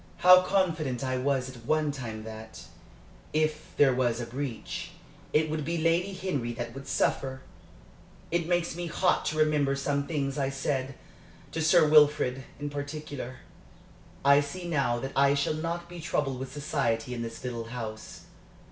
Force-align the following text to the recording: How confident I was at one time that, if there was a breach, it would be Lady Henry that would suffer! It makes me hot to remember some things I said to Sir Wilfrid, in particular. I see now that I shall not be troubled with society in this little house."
How 0.25 0.41
confident 0.41 1.03
I 1.03 1.17
was 1.19 1.47
at 1.47 1.63
one 1.63 1.91
time 1.91 2.23
that, 2.23 2.63
if 3.33 3.67
there 3.77 3.93
was 3.93 4.19
a 4.19 4.25
breach, 4.25 4.89
it 5.31 5.47
would 5.47 5.63
be 5.63 5.77
Lady 5.77 6.11
Henry 6.13 6.53
that 6.53 6.73
would 6.73 6.87
suffer! 6.87 7.41
It 8.31 8.47
makes 8.47 8.75
me 8.75 8.87
hot 8.87 9.25
to 9.25 9.37
remember 9.37 9.75
some 9.75 10.07
things 10.07 10.39
I 10.39 10.49
said 10.49 10.95
to 11.51 11.61
Sir 11.61 11.87
Wilfrid, 11.87 12.45
in 12.59 12.71
particular. 12.71 13.41
I 14.25 14.41
see 14.41 14.67
now 14.67 14.97
that 14.97 15.13
I 15.15 15.35
shall 15.35 15.53
not 15.53 15.87
be 15.87 15.99
troubled 15.99 16.39
with 16.39 16.51
society 16.51 17.13
in 17.13 17.21
this 17.21 17.43
little 17.43 17.65
house." 17.65 18.21